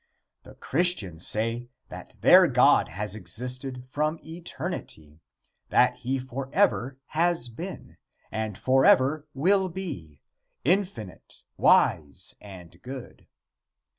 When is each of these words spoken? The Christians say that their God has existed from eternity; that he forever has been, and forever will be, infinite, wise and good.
The 0.41 0.55
Christians 0.55 1.27
say 1.27 1.69
that 1.89 2.15
their 2.21 2.47
God 2.47 2.87
has 2.89 3.13
existed 3.13 3.83
from 3.87 4.17
eternity; 4.25 5.21
that 5.69 5.97
he 5.97 6.17
forever 6.17 6.97
has 7.09 7.49
been, 7.49 7.97
and 8.31 8.57
forever 8.57 9.27
will 9.35 9.69
be, 9.69 10.19
infinite, 10.63 11.43
wise 11.55 12.33
and 12.41 12.81
good. 12.81 13.27